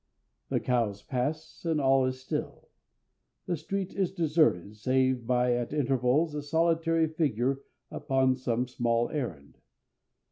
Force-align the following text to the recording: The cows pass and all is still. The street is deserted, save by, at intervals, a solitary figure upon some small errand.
The 0.49 0.59
cows 0.59 1.03
pass 1.03 1.63
and 1.63 1.79
all 1.79 2.07
is 2.07 2.19
still. 2.19 2.69
The 3.45 3.55
street 3.55 3.93
is 3.93 4.11
deserted, 4.11 4.75
save 4.75 5.27
by, 5.27 5.53
at 5.53 5.73
intervals, 5.73 6.33
a 6.33 6.41
solitary 6.41 7.07
figure 7.07 7.59
upon 7.91 8.35
some 8.35 8.67
small 8.67 9.11
errand. 9.11 9.59